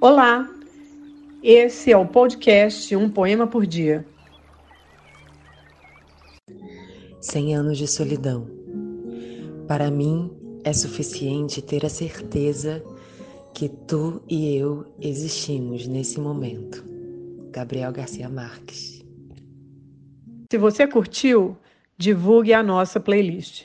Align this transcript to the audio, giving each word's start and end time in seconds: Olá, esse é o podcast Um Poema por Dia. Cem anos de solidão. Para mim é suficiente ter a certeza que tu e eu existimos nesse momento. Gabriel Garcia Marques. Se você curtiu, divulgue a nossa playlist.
Olá, 0.00 0.48
esse 1.42 1.90
é 1.90 1.96
o 1.96 2.06
podcast 2.06 2.94
Um 2.94 3.10
Poema 3.10 3.48
por 3.48 3.66
Dia. 3.66 4.06
Cem 7.20 7.56
anos 7.56 7.76
de 7.76 7.88
solidão. 7.88 8.48
Para 9.66 9.90
mim 9.90 10.30
é 10.62 10.72
suficiente 10.72 11.60
ter 11.60 11.84
a 11.84 11.88
certeza 11.88 12.80
que 13.52 13.68
tu 13.68 14.22
e 14.28 14.54
eu 14.54 14.86
existimos 15.00 15.88
nesse 15.88 16.20
momento. 16.20 16.84
Gabriel 17.50 17.90
Garcia 17.90 18.28
Marques. 18.28 19.04
Se 20.48 20.58
você 20.58 20.86
curtiu, 20.86 21.56
divulgue 21.96 22.52
a 22.52 22.62
nossa 22.62 23.00
playlist. 23.00 23.56